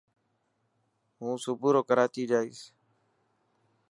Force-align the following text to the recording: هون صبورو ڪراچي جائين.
هون 1.19 1.35
صبورو 1.43 1.81
ڪراچي 1.89 2.23
جائين. 2.31 2.57